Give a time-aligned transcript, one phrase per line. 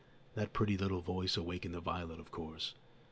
[0.33, 2.73] That pretty little voice awakened the violet, of course.